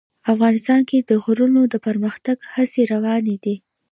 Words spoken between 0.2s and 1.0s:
افغانستان کې